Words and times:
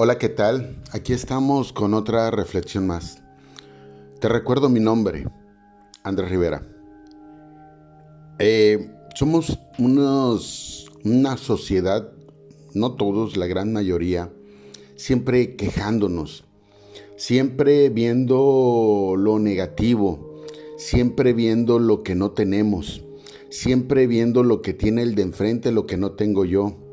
Hola, 0.00 0.16
¿qué 0.16 0.28
tal? 0.28 0.76
Aquí 0.92 1.12
estamos 1.12 1.72
con 1.72 1.92
otra 1.92 2.30
reflexión 2.30 2.86
más. 2.86 3.20
Te 4.20 4.28
recuerdo 4.28 4.68
mi 4.68 4.78
nombre, 4.78 5.26
Andrés 6.04 6.30
Rivera. 6.30 6.64
Eh, 8.38 8.92
somos 9.16 9.58
unos, 9.76 10.88
una 11.04 11.36
sociedad, 11.36 12.12
no 12.74 12.92
todos, 12.92 13.36
la 13.36 13.48
gran 13.48 13.72
mayoría, 13.72 14.32
siempre 14.94 15.56
quejándonos, 15.56 16.44
siempre 17.16 17.88
viendo 17.88 19.16
lo 19.18 19.40
negativo, 19.40 20.44
siempre 20.76 21.32
viendo 21.32 21.80
lo 21.80 22.04
que 22.04 22.14
no 22.14 22.30
tenemos, 22.30 23.02
siempre 23.48 24.06
viendo 24.06 24.44
lo 24.44 24.62
que 24.62 24.74
tiene 24.74 25.02
el 25.02 25.16
de 25.16 25.22
enfrente, 25.22 25.72
lo 25.72 25.86
que 25.86 25.96
no 25.96 26.12
tengo 26.12 26.44
yo 26.44 26.87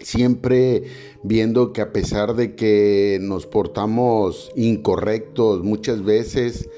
siempre 0.00 0.84
viendo 1.22 1.72
que 1.72 1.80
a 1.80 1.92
pesar 1.92 2.34
de 2.34 2.54
que 2.54 3.18
nos 3.20 3.46
portamos 3.46 4.50
incorrectos 4.56 5.62
muchas 5.62 6.04
veces, 6.04 6.68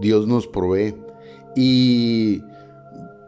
Dios 0.00 0.26
nos 0.26 0.46
provee. 0.46 0.94
Y 1.54 2.42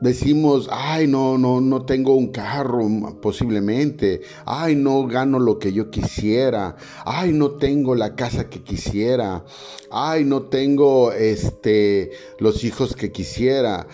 decimos, 0.01 0.69
ay, 0.71 1.07
no, 1.07 1.39
no, 1.39 1.61
no 1.61 1.85
tengo 1.85 2.15
un 2.15 2.29
carro 2.29 2.87
posiblemente, 3.23 4.23
ay, 4.45 4.77
no 4.77 5.07
gano 5.07 5.39
lo 5.39 5.59
que 5.59 5.73
yo 5.73 5.91
quisiera, 5.91 6.77
ay, 7.05 7.33
no 7.33 7.53
tengo 7.53 7.95
la 7.95 8.15
casa 8.15 8.49
que 8.49 8.63
quisiera, 8.63 9.45
ay, 9.91 10.25
no 10.25 10.43
tengo 10.43 11.13
este 11.13 12.11
los 12.39 12.65
hijos 12.65 12.95
que 12.97 13.13
quisiera. 13.13 13.87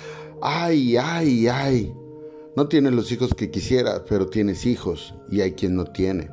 Ay, 0.42 0.96
ay, 0.96 1.48
ay. 1.48 1.94
No 2.56 2.66
tienes 2.66 2.92
los 2.92 3.12
hijos 3.12 3.34
que 3.34 3.50
quisieras, 3.50 4.02
pero 4.08 4.28
tienes 4.28 4.66
hijos 4.66 5.14
y 5.30 5.40
hay 5.40 5.52
quien 5.52 5.76
no 5.76 5.84
tiene. 5.84 6.30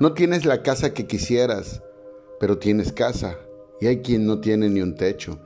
No 0.00 0.12
tienes 0.12 0.44
la 0.44 0.62
casa 0.62 0.92
que 0.92 1.06
quisieras, 1.06 1.82
pero 2.40 2.58
tienes 2.58 2.92
casa 2.92 3.36
y 3.80 3.86
hay 3.86 4.02
quien 4.02 4.26
no 4.26 4.40
tiene 4.40 4.68
ni 4.68 4.80
un 4.80 4.96
techo. 4.96 5.38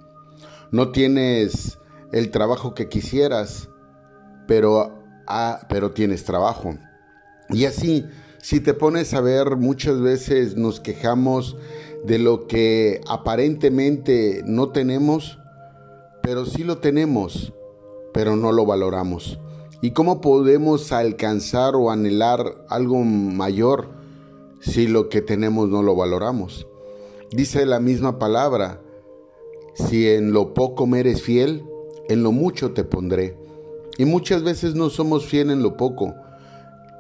No 0.70 0.92
tienes 0.92 1.78
el 2.12 2.31
trabajo 2.31 2.75
que 2.75 2.89
quisieras, 2.89 3.69
pero, 4.47 4.98
ah, 5.27 5.67
pero 5.69 5.91
tienes 5.92 6.25
trabajo. 6.25 6.75
Y 7.50 7.67
así, 7.67 8.06
si 8.41 8.61
te 8.61 8.72
pones 8.72 9.12
a 9.12 9.20
ver, 9.20 9.56
muchas 9.56 10.00
veces 10.00 10.56
nos 10.56 10.81
quejamos 10.81 11.56
de 12.05 12.19
lo 12.19 12.47
que 12.47 13.03
aparentemente 13.09 14.43
no 14.47 14.70
tenemos, 14.70 15.39
pero 16.22 16.47
sí 16.47 16.65
lo 16.65 16.78
tenemos, 16.78 17.53
pero 18.15 18.37
no 18.37 18.53
lo 18.53 18.65
valoramos. 18.65 19.39
¿Y 19.81 19.93
cómo 19.93 20.21
podemos 20.21 20.91
alcanzar 20.91 21.77
o 21.77 21.93
anhelar 21.93 22.65
algo 22.69 22.98
mayor 23.05 23.89
si 24.61 24.89
lo 24.89 25.09
que 25.09 25.23
tenemos 25.23 25.69
no 25.69 25.83
lo 25.83 25.95
valoramos? 25.95 26.67
Dice 27.31 27.65
la 27.65 27.79
misma 27.79 28.19
palabra, 28.19 28.81
si 29.75 30.09
en 30.09 30.33
lo 30.33 30.53
poco 30.53 30.89
me 30.89 30.99
eres 30.99 31.23
fiel, 31.23 31.65
en 32.09 32.25
lo 32.25 32.33
mucho 32.33 32.73
te 32.73 32.83
pondré. 32.83 33.39
Y 33.99 34.05
muchas 34.05 34.43
veces 34.43 34.75
no 34.75 34.91
somos 34.91 35.27
fieles 35.27 35.53
en 35.53 35.62
lo 35.62 35.77
poco, 35.77 36.12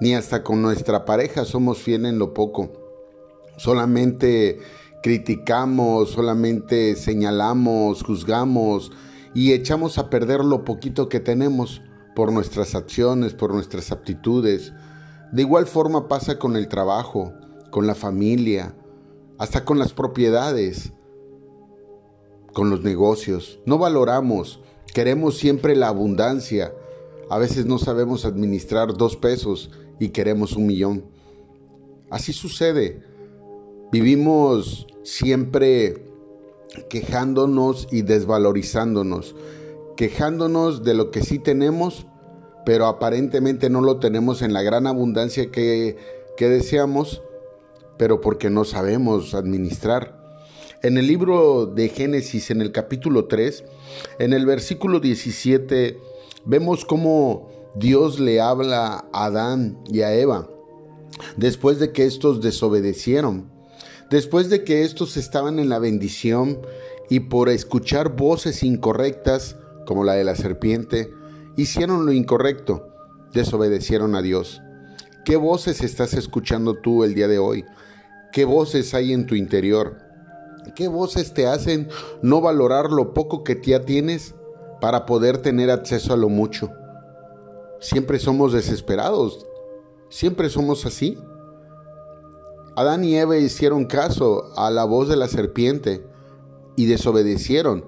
ni 0.00 0.14
hasta 0.14 0.44
con 0.44 0.62
nuestra 0.62 1.04
pareja 1.04 1.44
somos 1.44 1.78
fieles 1.78 2.12
en 2.12 2.20
lo 2.20 2.32
poco. 2.32 2.70
Solamente 3.56 4.60
criticamos, 5.02 6.10
solamente 6.10 6.94
señalamos, 6.94 8.04
juzgamos 8.04 8.92
y 9.34 9.52
echamos 9.52 9.98
a 9.98 10.10
perder 10.10 10.44
lo 10.44 10.64
poquito 10.64 11.08
que 11.08 11.18
tenemos 11.18 11.82
por 12.18 12.32
nuestras 12.32 12.74
acciones, 12.74 13.32
por 13.32 13.54
nuestras 13.54 13.92
aptitudes. 13.92 14.72
De 15.30 15.42
igual 15.42 15.68
forma 15.68 16.08
pasa 16.08 16.36
con 16.36 16.56
el 16.56 16.66
trabajo, 16.66 17.32
con 17.70 17.86
la 17.86 17.94
familia, 17.94 18.74
hasta 19.38 19.64
con 19.64 19.78
las 19.78 19.92
propiedades, 19.92 20.92
con 22.52 22.70
los 22.70 22.82
negocios. 22.82 23.60
No 23.66 23.78
valoramos, 23.78 24.60
queremos 24.92 25.38
siempre 25.38 25.76
la 25.76 25.86
abundancia. 25.86 26.74
A 27.30 27.38
veces 27.38 27.66
no 27.66 27.78
sabemos 27.78 28.24
administrar 28.24 28.94
dos 28.94 29.16
pesos 29.16 29.70
y 30.00 30.08
queremos 30.08 30.54
un 30.54 30.66
millón. 30.66 31.04
Así 32.10 32.32
sucede. 32.32 33.00
Vivimos 33.92 34.88
siempre 35.04 36.04
quejándonos 36.90 37.86
y 37.92 38.02
desvalorizándonos 38.02 39.36
quejándonos 39.98 40.84
de 40.84 40.94
lo 40.94 41.10
que 41.10 41.24
sí 41.24 41.40
tenemos, 41.40 42.06
pero 42.64 42.86
aparentemente 42.86 43.68
no 43.68 43.80
lo 43.80 43.98
tenemos 43.98 44.42
en 44.42 44.52
la 44.52 44.62
gran 44.62 44.86
abundancia 44.86 45.50
que, 45.50 45.96
deseamos, 46.38 47.20
pero 47.98 48.20
porque 48.20 48.48
no 48.48 48.64
sabemos 48.64 49.34
administrar. 49.34 50.16
En 50.84 50.98
el 50.98 51.08
libro 51.08 51.66
de 51.66 51.88
Génesis, 51.88 52.52
en 52.52 52.60
el 52.60 52.70
capítulo 52.70 53.24
3, 53.24 53.64
en 54.20 54.34
el 54.34 54.46
versículo 54.46 55.00
17, 55.00 55.98
vemos 56.44 56.84
cómo 56.84 57.50
Dios 57.74 58.20
le 58.20 58.40
habla 58.40 59.04
a 59.12 59.24
Adán 59.24 59.82
y 59.88 60.02
a 60.02 60.14
Eva 60.14 60.48
después 61.36 61.80
de 61.80 61.90
que 61.90 62.04
estos 62.04 62.40
desobedecieron, 62.40 63.50
después 64.10 64.48
de 64.48 64.62
que 64.62 64.84
estos 64.84 65.16
estaban 65.16 65.58
en 65.58 65.68
la 65.68 65.80
bendición 65.80 66.60
y 67.10 67.18
por 67.18 67.48
escuchar 67.48 68.14
voces 68.14 68.62
incorrectas 68.62 69.56
como 69.88 70.04
la 70.04 70.12
de 70.12 70.24
la 70.24 70.34
serpiente, 70.34 71.14
hicieron 71.56 72.04
lo 72.04 72.12
incorrecto, 72.12 72.88
desobedecieron 73.32 74.14
a 74.16 74.20
Dios. 74.20 74.60
¿Qué 75.24 75.36
voces 75.36 75.80
estás 75.80 76.12
escuchando 76.12 76.74
tú 76.74 77.04
el 77.04 77.14
día 77.14 77.26
de 77.26 77.38
hoy? 77.38 77.64
¿Qué 78.30 78.44
voces 78.44 78.92
hay 78.92 79.14
en 79.14 79.24
tu 79.24 79.34
interior? 79.34 79.96
¿Qué 80.74 80.88
voces 80.88 81.32
te 81.32 81.46
hacen 81.46 81.88
no 82.20 82.42
valorar 82.42 82.90
lo 82.90 83.14
poco 83.14 83.44
que 83.44 83.62
ya 83.64 83.80
tienes 83.80 84.34
para 84.78 85.06
poder 85.06 85.38
tener 85.38 85.70
acceso 85.70 86.12
a 86.12 86.18
lo 86.18 86.28
mucho? 86.28 86.70
Siempre 87.80 88.18
somos 88.18 88.52
desesperados, 88.52 89.46
siempre 90.10 90.50
somos 90.50 90.84
así. 90.84 91.16
Adán 92.76 93.04
y 93.04 93.16
Eva 93.16 93.38
hicieron 93.38 93.86
caso 93.86 94.52
a 94.54 94.70
la 94.70 94.84
voz 94.84 95.08
de 95.08 95.16
la 95.16 95.28
serpiente 95.28 96.04
y 96.76 96.84
desobedecieron. 96.84 97.86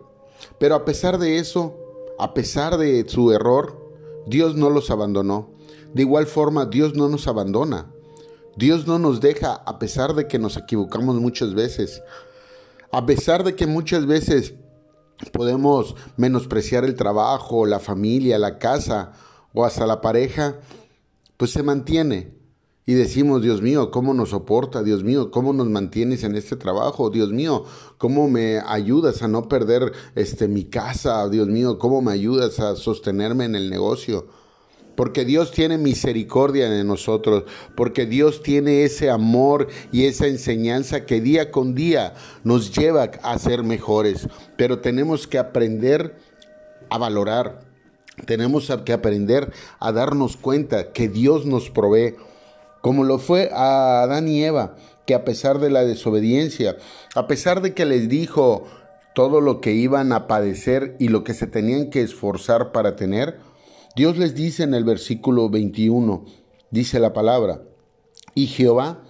Pero 0.59 0.75
a 0.75 0.87
pesar 0.87 1.19
de 1.19 1.37
eso, 1.37 1.77
a 2.23 2.35
pesar 2.35 2.77
de 2.77 3.09
su 3.09 3.33
error, 3.33 3.95
Dios 4.27 4.55
no 4.57 4.71
los 4.71 4.91
abandonó. 4.91 5.51
De 5.95 6.03
igual 6.03 6.27
forma, 6.27 6.67
Dios 6.67 6.95
no 6.95 7.09
nos 7.09 7.27
abandona. 7.27 7.91
Dios 8.57 8.87
no 8.87 8.99
nos 8.99 9.21
deja 9.21 9.55
a 9.55 9.79
pesar 9.79 10.15
de 10.15 10.29
que 10.29 10.39
nos 10.39 10.57
equivocamos 10.57 11.17
muchas 11.17 11.55
veces. 11.55 12.03
A 12.93 13.07
pesar 13.07 13.45
de 13.45 13.55
que 13.55 13.67
muchas 13.67 14.07
veces 14.07 14.55
podemos 15.33 15.95
menospreciar 16.17 16.85
el 16.85 16.95
trabajo, 16.95 17.67
la 17.67 17.79
familia, 17.79 18.39
la 18.39 18.59
casa 18.59 19.13
o 19.55 19.65
hasta 19.65 19.87
la 19.87 20.01
pareja, 20.01 20.61
pues 21.37 21.53
se 21.53 21.63
mantiene 21.63 22.40
y 22.87 22.95
decimos, 22.95 23.43
Dios 23.43 23.63
mío, 23.63 23.91
¿cómo 23.91 24.15
nos 24.15 24.31
soporta? 24.31 24.83
Dios 24.83 25.05
mío, 25.05 25.31
¿cómo 25.31 25.53
nos 25.53 25.69
mantienes 25.69 26.25
en 26.25 26.35
este 26.35 26.57
trabajo? 26.57 27.11
Dios 27.11 27.31
mío, 27.31 27.65
¿cómo 27.99 28.29
me 28.29 28.59
ayudas 28.59 29.23
a 29.23 29.29
no 29.29 29.49
perder 29.49 29.93
este, 30.15 30.49
mi 30.49 30.65
casa? 30.65 31.29
Dios 31.29 31.47
mío, 31.47 31.79
¿cómo 31.79 32.01
me 32.01 32.13
ayudas 32.13 32.59
a 32.59 32.75
sostenerme 32.77 33.45
en 33.45 33.55
el 33.55 33.71
negocio? 33.71 34.27
Porque 34.97 35.25
Dios 35.25 35.53
tiene 35.53 35.79
misericordia 35.79 36.69
de 36.69 36.83
nosotros, 36.83 37.45
porque 37.77 38.07
Dios 38.07 38.43
tiene 38.43 38.83
ese 38.83 39.11
amor 39.11 39.69
y 39.93 40.07
esa 40.07 40.27
enseñanza 40.27 41.07
que 41.07 41.21
día 41.21 41.51
con 41.51 41.75
día 41.75 42.15
nos 42.45 42.75
lleva 42.75 43.11
a 43.23 43.39
ser 43.39 43.63
mejores. 43.63 44.27
Pero 44.57 44.81
tenemos 44.81 45.27
que 45.27 45.39
aprender 45.39 46.17
a 46.89 46.99
valorar, 46.99 47.61
tenemos 48.27 48.73
que 48.85 48.93
aprender 48.93 49.53
a 49.79 49.93
darnos 49.93 50.37
cuenta 50.37 50.93
que 50.93 51.09
Dios 51.09 51.47
nos 51.47 51.71
provee 51.71 52.17
como 52.81 53.05
lo 53.05 53.19
fue 53.19 53.51
a 53.53 54.03
Adán 54.03 54.29
y 54.29 54.43
Eva, 54.43 54.77
que 55.07 55.15
a 55.15 55.25
pesar 55.25 55.59
de 55.59 55.71
la 55.71 55.85
desobediencia, 55.85 56.77
a 57.15 57.27
pesar 57.27 57.63
de 57.63 57.75
que 57.75 57.85
les 57.85 58.09
dijo 58.09 58.65
todo 59.15 59.41
lo 59.41 59.61
que 59.61 59.73
iban 59.73 60.13
a 60.13 60.27
padecer 60.27 60.97
y 60.99 61.09
lo 61.09 61.25
que 61.25 61.35
se 61.35 61.47
tenían 61.47 61.91
que 61.91 62.03
esforzar 62.03 62.73
para 62.73 62.97
tener, 62.97 63.39
Dios 63.97 64.17
les 64.17 64.35
dice 64.35 64.63
en 64.63 64.75
el 64.75 64.85
versículo 64.85 65.51
21, 65.51 66.25
dice 66.71 67.01
la 67.01 67.13
palabra, 67.13 67.63
y 68.35 68.47
Jehová, 68.47 69.03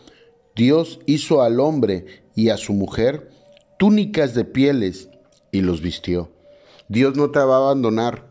Dios 0.56 1.00
hizo 1.06 1.43
al 1.43 1.61
hombre 1.61 2.25
y 2.34 2.49
a 2.49 2.56
su 2.56 2.73
mujer 2.73 3.31
túnicas 3.78 4.34
de 4.34 4.44
pieles 4.44 5.08
y 5.52 5.61
los 5.61 5.81
vistió. 5.81 6.31
Dios 6.88 7.16
no 7.16 7.31
te 7.31 7.38
va 7.38 7.56
a 7.56 7.58
abandonar. 7.58 8.29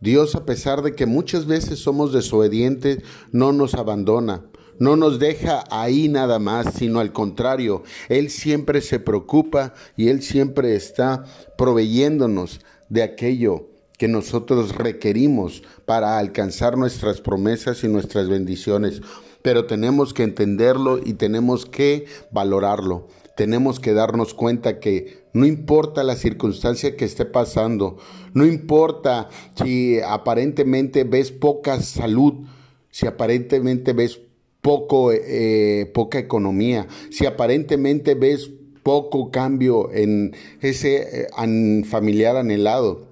Dios, 0.00 0.34
a 0.34 0.44
pesar 0.44 0.82
de 0.82 0.94
que 0.94 1.06
muchas 1.06 1.46
veces 1.46 1.80
somos 1.80 2.12
desobedientes, 2.12 2.98
no 3.32 3.52
nos 3.52 3.74
abandona. 3.74 4.44
No 4.78 4.94
nos 4.94 5.18
deja 5.18 5.64
ahí 5.70 6.08
nada 6.08 6.38
más, 6.38 6.74
sino 6.74 7.00
al 7.00 7.12
contrario, 7.12 7.82
Él 8.08 8.30
siempre 8.30 8.80
se 8.80 9.00
preocupa 9.00 9.74
y 9.96 10.08
Él 10.08 10.22
siempre 10.22 10.76
está 10.76 11.24
proveyéndonos 11.56 12.60
de 12.88 13.02
aquello 13.02 13.70
que 13.98 14.06
nosotros 14.06 14.76
requerimos 14.76 15.64
para 15.84 16.18
alcanzar 16.18 16.78
nuestras 16.78 17.20
promesas 17.20 17.82
y 17.82 17.88
nuestras 17.88 18.28
bendiciones. 18.28 19.02
pero 19.40 19.66
tenemos 19.66 20.12
que 20.12 20.24
entenderlo 20.24 20.98
y 20.98 21.14
tenemos 21.14 21.64
que 21.64 22.06
valorarlo. 22.32 23.06
Tenemos 23.38 23.78
que 23.78 23.92
darnos 23.92 24.34
cuenta 24.34 24.80
que 24.80 25.22
no 25.32 25.46
importa 25.46 26.02
la 26.02 26.16
circunstancia 26.16 26.96
que 26.96 27.04
esté 27.04 27.24
pasando, 27.24 27.96
no 28.34 28.44
importa 28.44 29.28
si 29.54 30.00
aparentemente 30.00 31.04
ves 31.04 31.30
poca 31.30 31.80
salud, 31.80 32.48
si 32.90 33.06
aparentemente 33.06 33.92
ves 33.92 34.18
poco, 34.60 35.12
eh, 35.12 35.88
poca 35.94 36.18
economía, 36.18 36.88
si 37.10 37.26
aparentemente 37.26 38.16
ves 38.16 38.50
poco 38.82 39.30
cambio 39.30 39.92
en 39.92 40.34
ese 40.60 41.26
eh, 41.26 41.84
familiar 41.84 42.36
anhelado, 42.36 43.06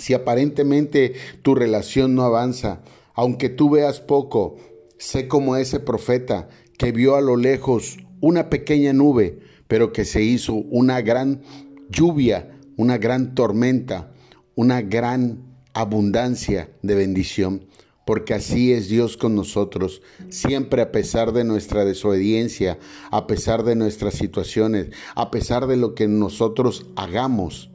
si 0.00 0.14
aparentemente 0.14 1.12
tu 1.42 1.54
relación 1.54 2.16
no 2.16 2.24
avanza, 2.24 2.82
aunque 3.14 3.48
tú 3.48 3.70
veas 3.70 4.00
poco, 4.00 4.56
sé 4.98 5.28
como 5.28 5.54
ese 5.54 5.78
profeta 5.78 6.48
que 6.76 6.90
vio 6.90 7.14
a 7.14 7.20
lo 7.20 7.36
lejos 7.36 7.98
una 8.20 8.50
pequeña 8.50 8.92
nube, 8.92 9.38
pero 9.70 9.92
que 9.92 10.04
se 10.04 10.20
hizo 10.20 10.54
una 10.54 11.00
gran 11.00 11.42
lluvia, 11.90 12.58
una 12.76 12.98
gran 12.98 13.36
tormenta, 13.36 14.12
una 14.56 14.82
gran 14.82 15.44
abundancia 15.74 16.72
de 16.82 16.96
bendición, 16.96 17.66
porque 18.04 18.34
así 18.34 18.72
es 18.72 18.88
Dios 18.88 19.16
con 19.16 19.36
nosotros, 19.36 20.02
siempre 20.28 20.82
a 20.82 20.90
pesar 20.90 21.32
de 21.32 21.44
nuestra 21.44 21.84
desobediencia, 21.84 22.80
a 23.12 23.28
pesar 23.28 23.62
de 23.62 23.76
nuestras 23.76 24.14
situaciones, 24.14 24.88
a 25.14 25.30
pesar 25.30 25.68
de 25.68 25.76
lo 25.76 25.94
que 25.94 26.08
nosotros 26.08 26.86
hagamos, 26.96 27.70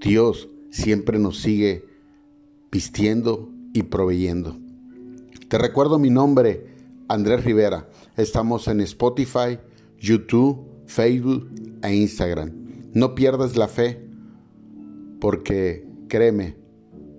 Dios 0.00 0.48
siempre 0.72 1.20
nos 1.20 1.38
sigue 1.38 1.84
vistiendo 2.72 3.48
y 3.72 3.84
proveyendo. 3.84 4.58
Te 5.46 5.58
recuerdo 5.58 6.00
mi 6.00 6.10
nombre, 6.10 6.74
Andrés 7.06 7.44
Rivera. 7.44 7.88
Estamos 8.16 8.66
en 8.66 8.80
Spotify, 8.80 9.60
YouTube, 10.00 10.69
Facebook 10.90 11.48
e 11.82 11.94
Instagram. 11.94 12.50
No 12.92 13.14
pierdas 13.14 13.56
la 13.56 13.68
fe 13.68 14.04
porque 15.20 15.86
créeme, 16.08 16.56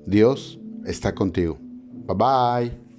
Dios 0.05 0.59
está 0.85 1.15
contigo. 1.15 1.57
Bye 2.05 2.15
bye. 2.17 2.90